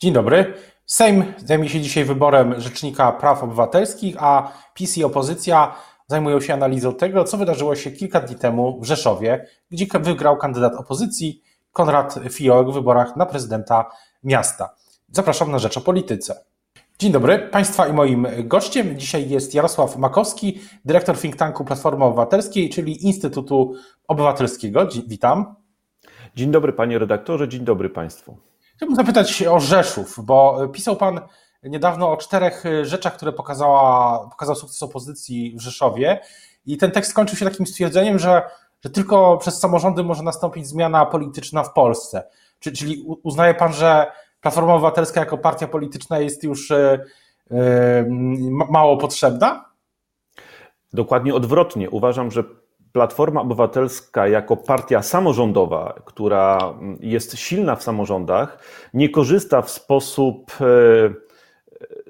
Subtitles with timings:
[0.00, 0.54] Dzień dobry.
[0.86, 5.74] Sejm zajmie się dzisiaj wyborem Rzecznika Praw Obywatelskich, a PiS i opozycja
[6.06, 10.74] zajmują się analizą tego, co wydarzyło się kilka dni temu w Rzeszowie, gdzie wygrał kandydat
[10.74, 13.90] opozycji Konrad Fiołek w wyborach na prezydenta
[14.24, 14.74] miasta.
[15.12, 16.44] Zapraszam na Rzecz o Polityce.
[16.98, 17.38] Dzień dobry.
[17.38, 23.74] Państwa i moim gościem dzisiaj jest Jarosław Makowski, dyrektor think tanku Platformy Obywatelskiej, czyli Instytutu
[24.08, 24.88] Obywatelskiego.
[25.06, 25.54] Witam.
[26.34, 28.36] Dzień dobry panie redaktorze, dzień dobry państwu.
[28.76, 31.20] Chciałbym zapytać o Rzeszów, bo pisał Pan
[31.62, 36.20] niedawno o czterech rzeczach, które pokazała, pokazał sukces opozycji w Rzeszowie
[36.66, 38.42] i ten tekst skończył się takim stwierdzeniem, że,
[38.84, 42.28] że tylko przez samorządy może nastąpić zmiana polityczna w Polsce.
[42.60, 47.04] Czyli uznaje Pan, że Platforma Obywatelska jako partia polityczna jest już e,
[47.50, 48.06] e,
[48.70, 49.64] mało potrzebna?
[50.92, 51.90] Dokładnie odwrotnie.
[51.90, 52.44] Uważam, że
[52.96, 58.58] Platforma Obywatelska jako partia samorządowa, która jest silna w samorządach,
[58.94, 60.64] nie korzysta w sposób e,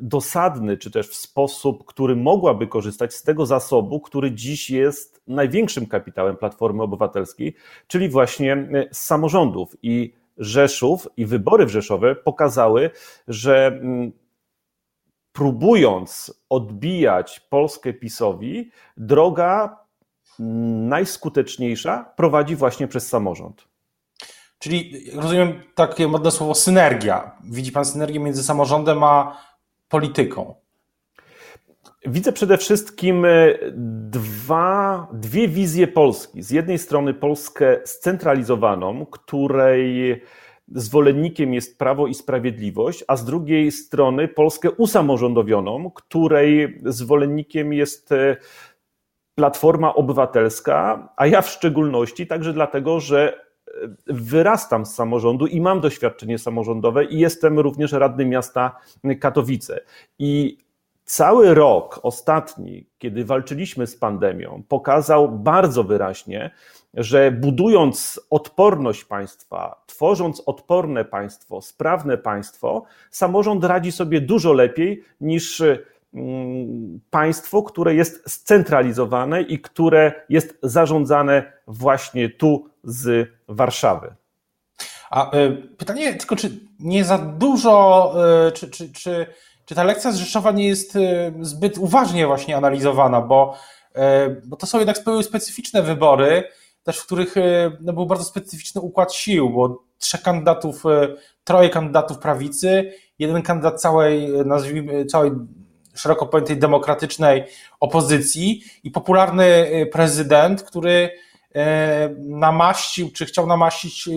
[0.01, 5.87] dosadny, czy też w sposób, który mogłaby korzystać z tego zasobu, który dziś jest największym
[5.87, 7.55] kapitałem Platformy Obywatelskiej,
[7.87, 9.77] czyli właśnie z samorządów.
[9.83, 12.91] I Rzeszów i wybory w Rzeszowie pokazały,
[13.29, 14.13] że mm,
[15.33, 19.86] próbując odbijać Polskę PiSowi, droga
[20.39, 23.69] najskuteczniejsza prowadzi właśnie przez samorząd.
[24.59, 27.33] Czyli rozumiem takie modne słowo synergia.
[27.45, 29.41] Widzi Pan synergię między samorządem a
[29.89, 30.55] polityką?
[32.07, 33.29] Widzę przede wszystkim e,
[34.11, 36.43] dwa, dwie wizje Polski.
[36.43, 40.23] Z jednej strony Polskę scentralizowaną, której
[40.69, 48.37] zwolennikiem jest Prawo i Sprawiedliwość, a z drugiej strony Polskę usamorządowioną, której zwolennikiem jest e,
[49.37, 53.73] Platforma Obywatelska, a ja w szczególności także dlatego, że e,
[54.07, 58.77] wyrastam z samorządu i mam doświadczenie samorządowe i jestem również radnym miasta
[59.21, 59.81] Katowice.
[60.19, 60.59] I
[61.07, 66.51] Cały rok ostatni, kiedy walczyliśmy z pandemią, pokazał bardzo wyraźnie,
[66.95, 75.63] że budując odporność państwa, tworząc odporne państwo, sprawne państwo, samorząd radzi sobie dużo lepiej niż
[77.11, 84.15] państwo, które jest scentralizowane i które jest zarządzane właśnie tu z Warszawy.
[85.11, 86.51] A y, pytanie tylko, czy
[86.81, 88.15] nie za dużo,
[88.49, 89.27] y, czy, czy, czy
[89.67, 93.57] czy ta lekcja z Rzeszowa nie jest e, zbyt uważnie właśnie analizowana, bo,
[93.95, 96.45] e, bo to są jednak były specyficzne wybory,
[96.83, 100.85] też w których e, no, był bardzo specyficzny układ sił, bo trzech kandydatów,
[101.45, 105.31] troje kandydatów prawicy, jeden kandydat całej, nazwijmy, całej
[105.97, 107.45] szeroko pojętej demokratycznej
[107.81, 111.11] opozycji i popularny prezydent, który
[112.19, 114.09] namaścił, czy chciał namaścić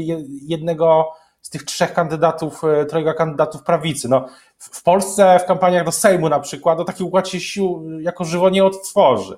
[0.42, 4.10] jednego z tych trzech kandydatów, trojga kandydatów prawicy.
[4.10, 4.26] No,
[4.58, 8.50] w Polsce w kampaniach do Sejmu na przykład no taki układ się sił jako żywo
[8.50, 9.38] nie odtworzy.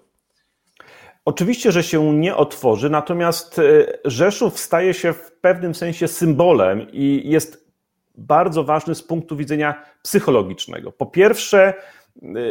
[1.26, 3.62] Oczywiście, że się nie otworzy, natomiast
[4.06, 7.72] Rzeszów staje się w pewnym sensie symbolem i jest
[8.16, 10.92] bardzo ważny z punktu widzenia psychologicznego.
[10.92, 12.01] Po pierwsze, Y,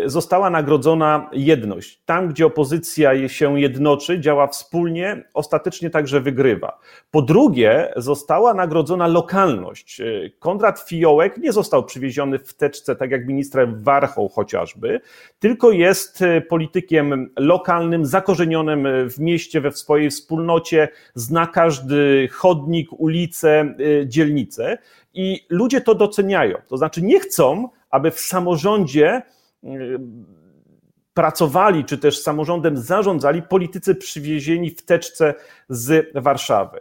[0.07, 2.03] została nagrodzona jedność.
[2.05, 6.79] Tam, gdzie opozycja się jednoczy, działa wspólnie, ostatecznie także wygrywa.
[7.11, 10.01] Po drugie, została nagrodzona lokalność.
[10.01, 15.01] Y, Konrad Fiołek nie został przywieziony w teczce, tak jak minister Warchoł chociażby,
[15.39, 23.75] tylko jest y, politykiem lokalnym, zakorzenionym w mieście, we swojej wspólnocie, zna każdy chodnik, ulicę,
[24.07, 24.79] dzielnicę
[25.15, 26.59] i ludzie to doceniają.
[26.69, 29.23] To znaczy nie chcą, aby w samorządzie
[31.15, 35.35] pracowali, czy też samorządem zarządzali politycy przywiezieni w teczce
[35.69, 36.81] z Warszawy.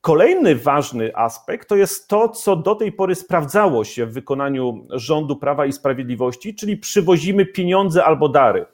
[0.00, 5.36] Kolejny ważny aspekt to jest to, co do tej pory sprawdzało się w wykonaniu rządu
[5.36, 8.66] Prawa i Sprawiedliwości, czyli przywozimy pieniądze albo dary.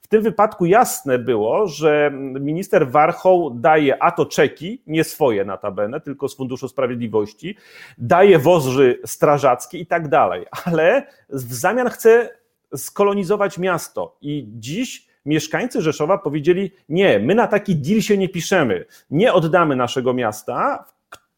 [0.00, 2.10] W tym wypadku jasne było, że
[2.40, 7.56] minister Warchoł daje a to czeki, nie swoje notabene, tylko z Funduszu Sprawiedliwości,
[7.98, 12.41] daje wozy strażackie i tak dalej, ale w zamian chce
[12.76, 14.16] skolonizować miasto.
[14.20, 18.84] I dziś mieszkańcy Rzeszowa powiedzieli: Nie, my na taki deal się nie piszemy.
[19.10, 20.84] Nie oddamy naszego miasta,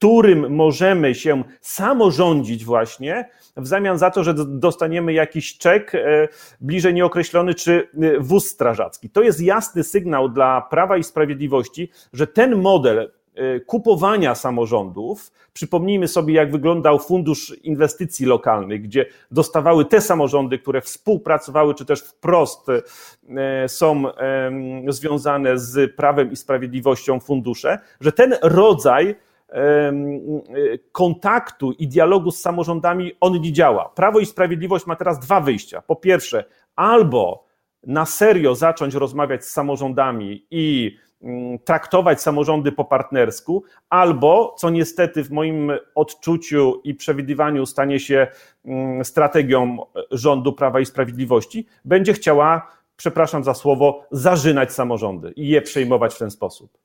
[0.05, 6.29] którym możemy się samorządzić, właśnie, w zamian za to, że dostaniemy jakiś czek e,
[6.61, 9.11] bliżej nieokreślony, czy e, wóz strażacki.
[9.11, 13.13] To jest jasny sygnał dla Prawa i Sprawiedliwości, że ten model
[13.67, 15.33] kupowania samorządów.
[15.53, 22.01] Przypomnijmy sobie, jak wyglądał Fundusz Inwestycji Lokalnych, gdzie dostawały te samorządy, które współpracowały, czy też
[22.01, 24.05] wprost e, są
[24.89, 29.15] związane z prawem i sprawiedliwością fundusze, że ten rodzaj
[30.93, 33.89] kontaktu i dialogu z samorządami on nie działa.
[33.95, 35.83] Prawo i Sprawiedliwość ma teraz dwa wyjścia.
[35.83, 36.45] Po pierwsze,
[36.77, 37.45] albo
[37.87, 45.25] na serio zacząć rozmawiać z samorządami i mm, traktować samorządy po partnersku, albo, co niestety
[45.25, 48.27] w moim odczuciu i przewidywaniu stanie się
[48.65, 49.79] mm, strategią
[50.11, 56.19] rządu Prawa i Sprawiedliwości, będzie chciała, przepraszam za słowo, zażynać samorządy i je przejmować w
[56.19, 56.79] ten sposób.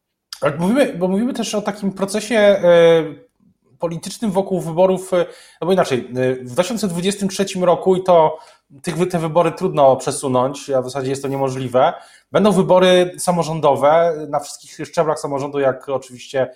[0.60, 3.04] Mówimy, bo mówimy też o takim procesie e,
[3.80, 5.26] politycznym wokół wyborów, e,
[5.62, 8.38] no bo inaczej, e, w 2023 roku i to
[8.82, 11.94] tych, te wybory trudno przesunąć, a w zasadzie jest to niemożliwe.
[12.32, 16.50] Będą wybory samorządowe na wszystkich szczeblach samorządu, jak oczywiście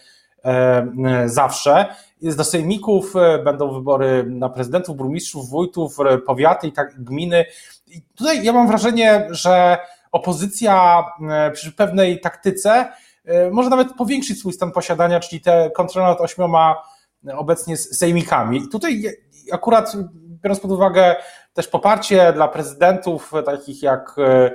[1.25, 1.86] zawsze.
[2.22, 7.46] Do sejmików będą wybory na prezydentów, burmistrzów, wójtów, powiaty i tak gminy.
[7.88, 9.78] I tutaj ja mam wrażenie, że
[10.12, 11.04] opozycja
[11.54, 12.86] przy pewnej taktyce
[13.26, 16.76] E, może nawet powiększyć swój stan posiadania, czyli te kontrolę nad ośmioma
[17.38, 18.58] obecnie sejmikami.
[18.58, 19.04] I tutaj
[19.52, 19.94] akurat
[20.44, 21.16] biorąc pod uwagę
[21.54, 24.52] też poparcie dla prezydentów takich jak e,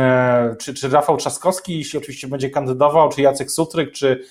[0.00, 4.24] e, czy, czy Rafał Trzaskowski, jeśli oczywiście będzie kandydował, czy Jacek Sutryk, czy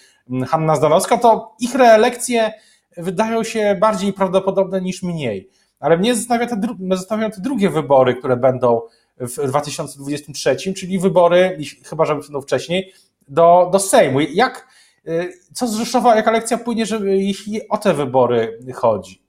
[0.47, 2.53] Hanna Zdanowska, to ich reelekcje
[2.97, 5.49] wydają się bardziej prawdopodobne niż mniej.
[5.79, 6.61] Ale mnie zastanawia te,
[6.91, 8.81] zastanawiają te drugie wybory, które będą
[9.19, 12.93] w 2023, czyli wybory, chyba że będą wcześniej,
[13.27, 14.19] do, do Sejmu.
[14.19, 14.67] Jak,
[15.53, 19.25] co z Rzeszowa, jaka lekcja płynie, że, jeśli o te wybory chodzi?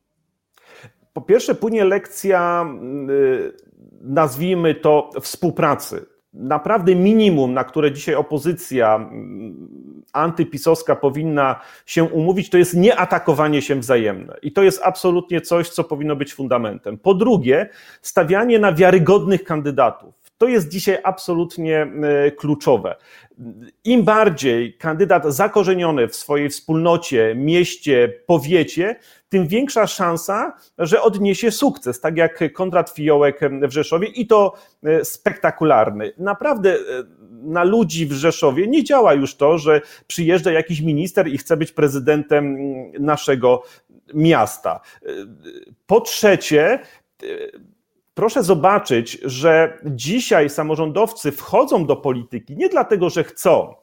[1.12, 2.66] Po pierwsze, płynie lekcja,
[3.10, 3.52] y,
[4.00, 6.06] nazwijmy to, współpracy.
[6.32, 13.74] Naprawdę minimum, na które dzisiaj opozycja mm, antypisowska powinna się umówić, to jest nieatakowanie się
[13.74, 14.36] wzajemne.
[14.42, 16.98] I to jest absolutnie coś, co powinno być fundamentem.
[16.98, 17.68] Po drugie,
[18.02, 20.14] stawianie na wiarygodnych kandydatów.
[20.38, 21.86] To jest dzisiaj absolutnie
[22.26, 22.96] y, kluczowe
[23.84, 28.96] im bardziej kandydat zakorzeniony w swojej wspólnocie, mieście, powiecie,
[29.28, 34.54] tym większa szansa, że odniesie sukces, tak jak Konrad Fiołek w Rzeszowie i to
[34.84, 36.12] e, spektakularny.
[36.18, 36.78] Naprawdę e,
[37.30, 41.72] na ludzi w Rzeszowie nie działa już to, że przyjeżdża jakiś minister i chce być
[41.72, 42.56] prezydentem
[43.00, 43.62] naszego
[44.14, 44.80] miasta.
[45.02, 45.08] E,
[45.86, 46.78] po trzecie,
[48.16, 53.74] proszę zobaczyć, że dzisiaj samorządowcy wchodzą do polityki nie dlatego, że chcą.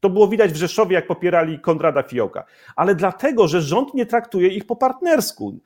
[0.00, 2.44] To było widać w Rzeszowie, jak popierali Konrada Fiołka,
[2.76, 5.58] ale dlatego, że rząd nie traktuje ich po partnersku.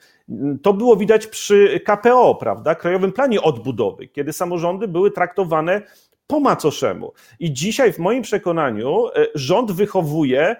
[0.62, 5.82] To było widać przy KPO, prawda, Krajowym Planie Odbudowy, kiedy samorządy były traktowane
[6.26, 7.12] po macoszemu.
[7.40, 10.56] I dzisiaj, w moim przekonaniu, e, rząd wychowuje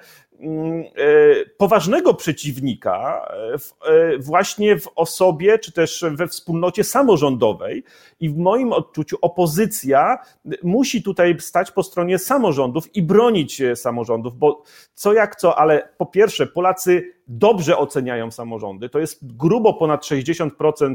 [1.59, 3.55] poważnego przeciwnika e,
[3.91, 7.85] e, właśnie w osobie, czy też we wspólnocie samorządowej.
[8.21, 10.19] I w moim odczuciu opozycja
[10.63, 14.63] musi tutaj stać po stronie samorządów i bronić samorządów, bo
[14.95, 18.89] co jak co, ale po pierwsze, Polacy dobrze oceniają samorządy.
[18.89, 20.95] To jest grubo ponad 60%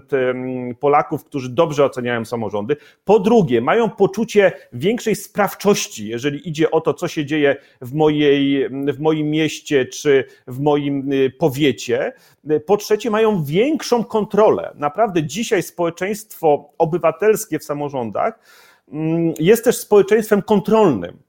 [0.79, 2.77] Polaków, którzy dobrze oceniają samorządy.
[3.05, 8.69] Po drugie, mają poczucie większej sprawczości, jeżeli idzie o to, co się dzieje w, mojej,
[8.69, 12.13] w moim mieście czy w moim y, powiecie.
[12.65, 14.71] Po trzecie, mają większą kontrolę.
[14.75, 18.39] Naprawdę dzisiaj społeczeństwo obywatelskie w samorządach
[18.91, 21.28] mm, jest też społeczeństwem kontrolnym.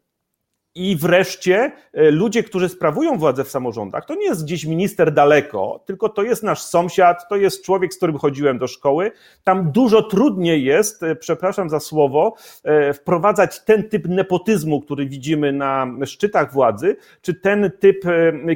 [0.75, 5.85] I wreszcie e, ludzie, którzy sprawują władzę w samorządach, to nie jest gdzieś minister daleko,
[5.87, 9.13] tylko to jest nasz sąsiad, to jest człowiek, z którym chodziłem do szkoły.
[9.45, 15.53] Tam dużo trudniej jest, e, przepraszam za słowo, e, wprowadzać ten typ nepotyzmu, który widzimy
[15.53, 18.05] na szczytach władzy, czy ten typ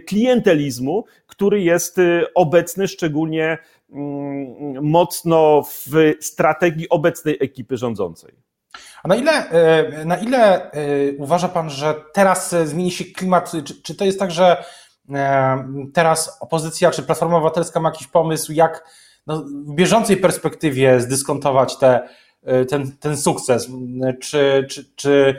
[0.07, 1.97] klientelizmu, który jest
[2.35, 3.59] obecny szczególnie
[3.91, 8.54] mm, mocno w strategii obecnej ekipy rządzącej.
[9.03, 10.79] A na ile, e, na ile e,
[11.19, 13.53] uważa Pan, że teraz e, zmieni się klimat?
[13.65, 14.65] Czy, czy to jest tak, że
[15.95, 18.85] teraz opozycja czy Platforma Obywatelska ma jakiś pomysł, jak
[19.27, 22.09] no, w bieżącej perspektywie zdyskontować te,
[22.69, 23.69] ten, ten sukces?
[24.21, 25.37] Czy, czy, czy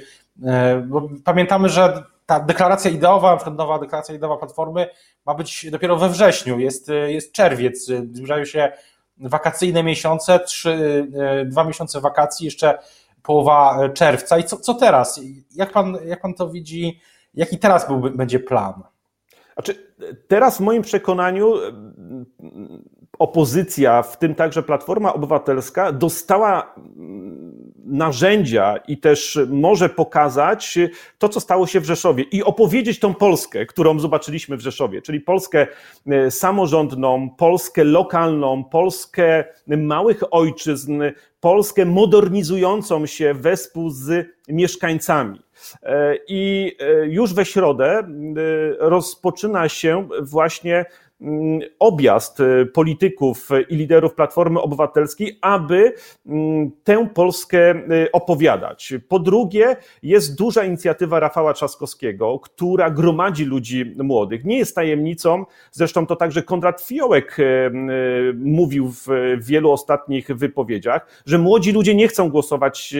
[1.24, 4.88] pamiętamy, że ta deklaracja ideowa, nowa deklaracja ideowa Platformy
[5.26, 8.72] ma być dopiero we wrześniu, jest, jest czerwiec, zbliżają się
[9.18, 11.08] wakacyjne miesiące, trzy,
[11.46, 12.80] dwa miesiące wakacji, jeszcze
[13.26, 14.38] połowa e, czerwca.
[14.38, 15.22] I co, co teraz?
[15.56, 17.00] Jak pan, jak pan to widzi?
[17.34, 18.74] Jaki teraz byłby, będzie plan?
[19.54, 19.94] Znaczy,
[20.28, 21.72] teraz w moim przekonaniu e,
[23.20, 30.78] opozycja, w tym także Platforma Obywatelska, dostała mm, narzędzia i też może pokazać
[31.18, 35.22] to, co stało się w Rzeszowie i opowiedzieć tą Polskę, którą zobaczyliśmy w Rzeszowie, czyli
[35.22, 35.68] Polskę
[36.30, 41.02] samorządną, Polskę lokalną, Polskę małych ojczyzn,
[41.40, 45.42] Polskę modernizującą się wespół z mieszkańcami.
[46.28, 48.08] I już we środę
[48.80, 50.86] rozpoczyna się właśnie
[51.80, 55.94] objazd y, polityków i liderów Platformy Obywatelskiej, aby
[56.26, 58.94] mm, tę Polskę y, opowiadać.
[59.08, 64.46] Po drugie, jest duża inicjatywa Rafała Trzaskowskiego, która gromadzi ludzi młodych.
[64.46, 67.72] Nie jest tajemnicą, zresztą to także Konrad Fiołek y,
[68.38, 69.08] mówił w
[69.40, 72.96] wielu ostatnich wypowiedziach, że młodzi ludzie nie chcą głosować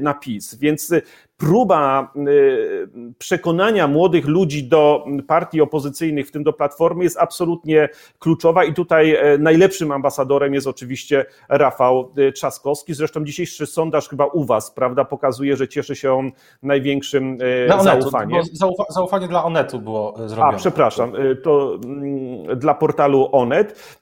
[0.00, 0.92] na PiS, więc
[1.40, 8.64] próba y, przekonania młodych ludzi do partii opozycyjnych, w tym do Platformy, jest absolutnie kluczowa
[8.64, 12.94] i tutaj e, najlepszym ambasadorem jest oczywiście Rafał y, Trzaskowski.
[12.94, 16.30] Zresztą dzisiejszy sondaż chyba u Was, prawda, pokazuje, że cieszy się on
[16.62, 18.38] największym e, dla zaufaniem.
[18.38, 20.56] Onetu, zaufa zaufanie dla Onetu było e, zrobione.
[20.56, 24.00] A, przepraszam, to mm, dla portalu Onet.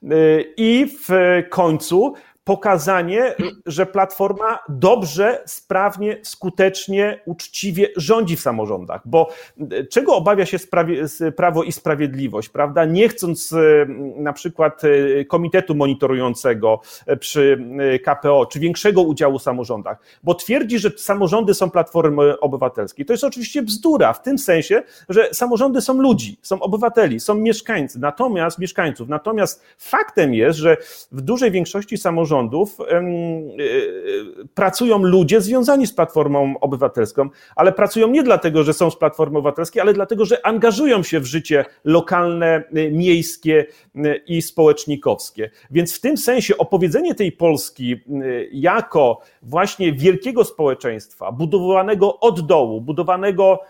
[0.56, 1.08] I w
[1.50, 2.14] końcu
[2.48, 3.34] pokazanie,
[3.66, 9.02] że Platforma dobrze, sprawnie, skutecznie, uczciwie rządzi w samorządach.
[9.04, 9.30] Bo
[9.70, 10.58] e, czego obawia się
[11.36, 12.84] Prawo i Sprawiedliwość, prawda?
[12.84, 13.86] Nie chcąc e,
[14.16, 16.80] na przykład e, komitetu monitorującego
[17.20, 17.64] przy
[18.04, 23.06] KPO, czy większego udziału w samorządach, bo twierdzi, że samorządy są Platformy Obywatelskiej.
[23.06, 27.98] To jest oczywiście bzdura, w tym sensie, że samorządy są ludzi, są obywateli, są mieszkańcy,
[27.98, 29.08] natomiast mieszkańców.
[29.08, 30.76] Natomiast faktem jest, że
[31.12, 33.02] w dużej większości samorządów e, e,
[34.54, 39.82] pracują ludzie związani z Platformą Obywatelską, ale pracują nie dlatego, że są z Platformy Obywatelskiej,
[39.82, 43.66] ale dlatego, że angażują się w życie lokalne, e, miejskie
[44.26, 45.50] i społecznikowskie.
[45.70, 47.96] Więc w tym sensie opowiedzenie tej Polski
[48.52, 53.60] jako właśnie wielkiego społeczeństwa, budowanego od dołu, budowanego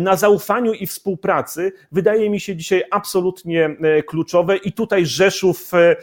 [0.00, 5.96] na zaufaniu i współpracy wydaje mi się dzisiaj absolutnie e, kluczowe i tutaj Rzeszów e,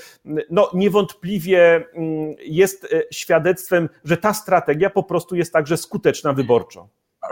[0.50, 6.88] no, niewątpliwie mm, jest e, świadectwem, że ta strategia po prostu jest także skuteczna wyborczo.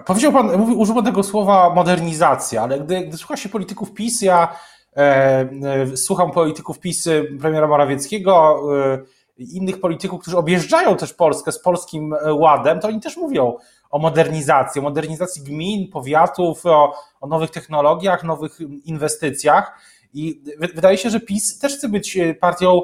[0.06, 4.22] Powiedział pan, mówił, użył pan tego słowa modernizacja, ale gdy, gdy słucha się polityków PiS,
[4.22, 4.56] ja
[4.98, 7.10] e, e, słucham polityków PiS
[7.42, 8.64] premiera Morawieckiego,
[8.94, 9.00] e,
[9.38, 13.58] innych polityków, którzy objeżdżają też Polskę z polskim ładem, to oni też mówią
[13.90, 19.80] o modernizacji, o modernizacji gmin, powiatów, o, o nowych technologiach, nowych inwestycjach.
[20.14, 22.82] I wydaje się, że PiS też chce być e, partią,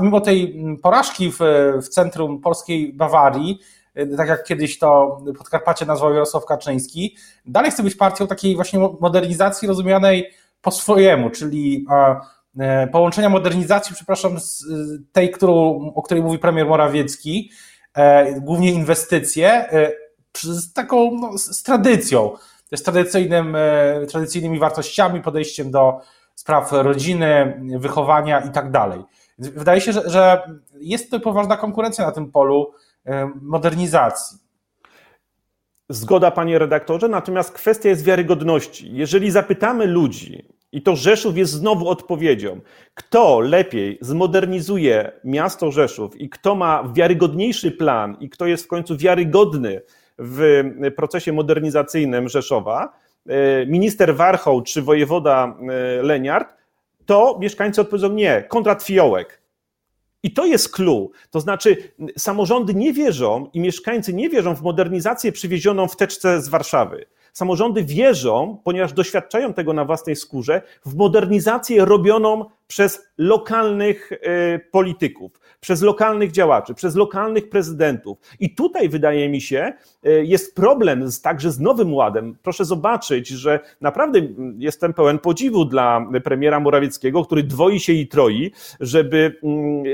[0.00, 1.38] mimo tej porażki w,
[1.82, 3.58] w centrum polskiej Bawarii,
[3.94, 7.16] e, tak jak kiedyś to Podkarpacie nazwał Jarosław Kaczyński,
[7.46, 10.30] dalej chce być partią takiej właśnie modernizacji rozumianej
[10.62, 12.16] po swojemu, czyli e,
[12.92, 14.64] połączenia modernizacji, przepraszam, z
[15.12, 15.54] tej, którą,
[15.94, 17.50] o której mówi premier Morawiecki,
[18.40, 19.68] głównie inwestycje,
[20.42, 22.36] z taką, no, z tradycją,
[22.74, 26.00] z tradycyjnym, e, tradycyjnymi wartościami, podejściem do
[26.34, 29.02] spraw rodziny, wychowania i tak dalej.
[29.38, 30.42] Wydaje się, że, że
[30.74, 32.72] jest to poważna konkurencja na tym polu
[33.06, 34.38] e, modernizacji.
[35.88, 38.94] Zgoda, panie redaktorze, natomiast kwestia jest wiarygodności.
[38.94, 42.60] Jeżeli zapytamy ludzi, i to Rzeszów jest znowu odpowiedzią,
[42.94, 48.96] kto lepiej zmodernizuje miasto Rzeszów i kto ma wiarygodniejszy plan i kto jest w końcu
[48.96, 49.82] wiarygodny
[50.18, 50.62] w
[50.96, 52.92] procesie modernizacyjnym Rzeszowa,
[53.26, 56.54] e, minister Warchoł czy wojewoda e, Leniart,
[57.06, 59.42] to mieszkańcy odpowiedzą nie, Kontrat Fiołek.
[60.22, 61.10] I to jest clue.
[61.30, 61.76] To znaczy,
[62.18, 67.06] samorządy nie wierzą i mieszkańcy nie wierzą w modernizację przywiezioną w teczce z Warszawy.
[67.32, 75.40] Samorządy wierzą, ponieważ doświadczają tego na własnej skórze, w modernizację robioną przez lokalnych e, polityków,
[75.60, 78.18] przez lokalnych działaczy, przez lokalnych prezydentów.
[78.40, 82.36] I tutaj wydaje mi się, e, jest problem z, także z Nowym Ładem.
[82.42, 84.20] Proszę zobaczyć, że naprawdę
[84.58, 89.40] jestem pełen podziwu dla premiera Morawieckiego, który dwoi się i troi, żeby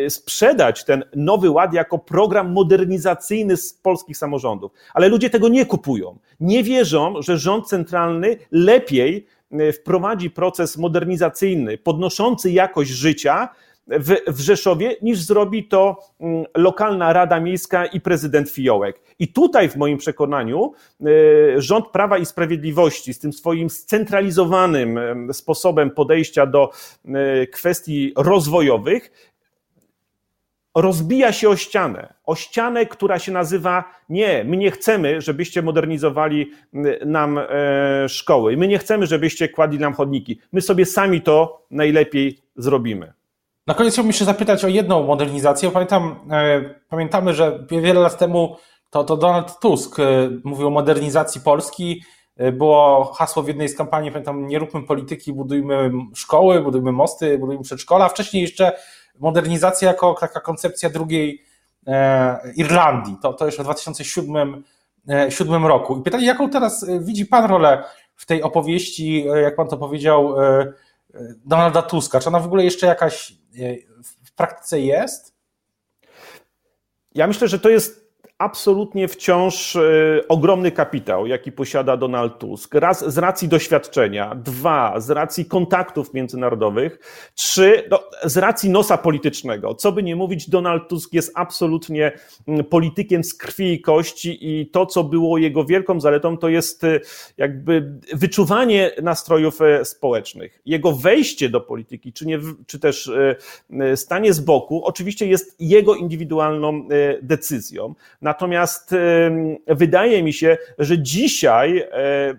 [0.08, 4.72] sprzedać ten Nowy Ład jako program modernizacyjny z polskich samorządów.
[4.94, 6.18] Ale ludzie tego nie kupują.
[6.40, 9.26] Nie wierzą, że rząd centralny lepiej
[9.72, 13.48] wprowadzi proces modernizacyjny, podnoszący jakość życia
[13.88, 19.00] w, w Rzeszowie, niż zrobi to mm, lokalna Rada Miejska i prezydent Fiołek.
[19.18, 21.06] I tutaj, w moim przekonaniu, e,
[21.62, 24.98] rząd Prawa i Sprawiedliwości z tym swoim scentralizowanym
[25.32, 26.70] sposobem podejścia do
[27.04, 29.10] e, kwestii rozwojowych
[30.80, 32.14] rozbija się o ścianę.
[32.24, 36.50] O ścianę, która się nazywa: Nie, my nie chcemy, żebyście modernizowali
[37.06, 37.44] nam e,
[38.08, 38.56] szkoły.
[38.56, 40.40] My nie chcemy, żebyście kładli nam chodniki.
[40.52, 43.12] My sobie sami to najlepiej zrobimy.
[43.66, 45.70] Na koniec chciałbym jeszcze zapytać o jedną modernizację.
[45.70, 48.56] Pamiętam, e, pamiętamy, że wiele lat temu
[48.90, 50.02] to, to Donald Tusk y,
[50.44, 52.02] mówił o modernizacji Polski.
[52.52, 57.62] Było hasło w jednej z kampanii, pamiętam, nie róbmy polityki, budujmy szkoły, budujmy mosty, budujmy
[57.62, 58.08] przedszkola.
[58.08, 58.72] Wcześniej jeszcze
[59.18, 61.44] modernizacja jako taka koncepcja drugiej
[61.86, 63.16] e, Irlandii.
[63.22, 64.64] To, to jeszcze w 2007
[65.04, 65.98] 2007 e, roku.
[65.98, 67.84] I pytanie, jaką teraz e, widzi Pan rolę
[68.14, 70.34] w tej opowieści, jak Pan to powiedział,
[71.44, 72.20] Donalda Tuska?
[72.20, 73.32] Czy ona w ogóle jeszcze jakaś
[74.24, 75.34] w praktyce jest?
[77.14, 78.07] Ja myślę, że to jest
[78.38, 79.80] absolutnie wciąż e,
[80.28, 82.74] ogromny kapitał, jaki posiada Donald Tusk.
[82.74, 86.98] Raz z racji doświadczenia, dwa z racji kontaktów międzynarodowych,
[87.34, 89.74] trzy no, z racji nosa politycznego.
[89.74, 92.12] Co by nie mówić, Donald Tusk jest absolutnie
[92.48, 96.84] mm, politykiem z krwi i kości i to, co było jego wielką zaletą, to jest
[96.84, 97.00] e,
[97.36, 100.60] jakby wyczuwanie nastrojów e, społecznych.
[100.66, 103.10] Jego wejście do polityki, czy, nie, czy też
[103.94, 106.88] stanie z boku, oczywiście jest jego indywidualną
[107.22, 107.94] decyzją.
[108.28, 108.94] Natomiast
[109.66, 112.34] wydaje mi się, że dzisiaj e,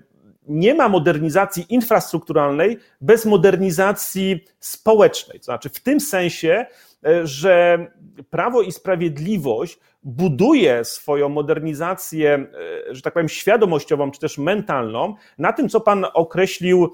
[0.47, 5.39] nie ma modernizacji infrastrukturalnej bez modernizacji społecznej.
[5.39, 6.65] To znaczy, w tym sensie,
[7.05, 7.87] e, że
[8.29, 12.47] Prawo i Sprawiedliwość buduje swoją modernizację,
[12.89, 16.93] e, że tak powiem, świadomościową czy też mentalną na tym, co pan określił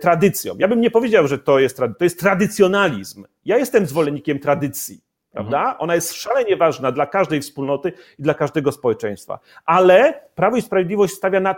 [0.00, 0.54] tradycją.
[0.58, 3.24] Ja bym nie powiedział, że to jest, to jest tradycjonalizm.
[3.44, 5.58] Ja jestem zwolennikiem tradycji prawda?
[5.58, 5.76] Mhm.
[5.78, 9.38] Ona jest szalenie ważna dla każdej wspólnoty i dla każdego społeczeństwa.
[9.66, 11.54] Ale Prawo i Sprawiedliwość stawia na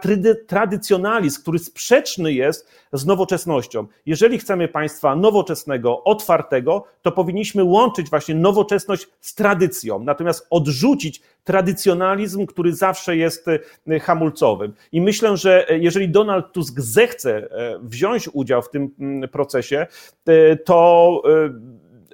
[0.47, 3.87] tradycjonalizm, który sprzeczny jest z nowoczesnością.
[4.06, 12.47] Jeżeli chcemy państwa nowoczesnego, otwartego, to powinniśmy łączyć właśnie nowoczesność z tradycją, natomiast odrzucić tradycjonalizm,
[12.47, 13.47] który zawsze jest
[13.88, 14.73] e, hamulcowym.
[14.92, 19.87] I myślę, że e, jeżeli Donald Tusk zechce e, wziąć udział w tym mm, procesie,
[20.64, 21.23] to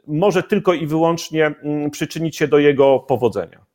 [0.06, 3.72] może tylko i wyłącznie mm, przyczynić się do jego powodzenia.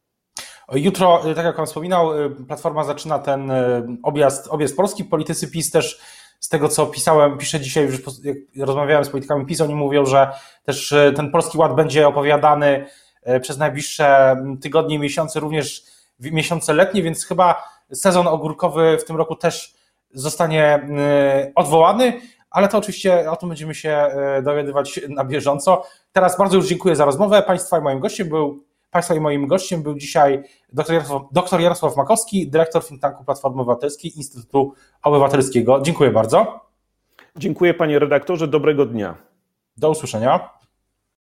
[0.72, 5.04] Jutro, y, tak jak Pan wspominał, y, Platforma zaczyna ten y, objazd, objazd Polski.
[5.04, 6.00] Politycy PiS też
[6.40, 10.32] z tego, co pisałem, piszę dzisiaj, już jak rozmawiałem z politykami PiS, oni mówią, że
[10.64, 12.86] też ten Polski Ład będzie opowiadany
[13.42, 15.84] przez najbliższe tygodnie i miesiące, również
[16.20, 19.76] miesiące letnie, więc chyba sezon ogórkowy w tym roku też
[20.14, 20.88] zostanie
[21.56, 25.84] odwołany ale to oczywiście o tym będziemy się e, dowiadywać na bieżąco.
[26.12, 27.44] Teraz bardzo już dziękuję za rozmowę.
[27.44, 31.98] Państwa i moim gościem był, Państwa i moim gościem był dzisiaj dr Jarosław, dr Jarosław
[31.98, 35.82] Makowski, dyrektor think tanku Platformy Obywatelskiej Instytutu Obywatelskiego.
[35.82, 36.68] Dziękuję bardzo.
[37.36, 39.16] Dziękuję panie redaktorze, dobrego dnia.
[39.78, 40.57] Do usłyszenia.